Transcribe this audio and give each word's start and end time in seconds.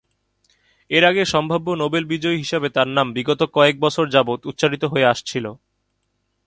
এর 0.91 1.03
আগে 1.05 1.23
সম্ভাব্য 1.25 1.67
নোবেল 1.81 2.03
বিজয়ী 2.11 2.37
হিসেবে 2.37 2.67
তার 2.69 2.87
নাম 2.97 3.07
বিগত 3.13 3.41
কয়েক 3.55 3.75
বৎসর 3.79 4.05
যাবৎ 4.09 4.39
উচ্চারিত 4.45 4.83
হয়ে 4.91 5.09
আসছিল। 5.13 5.45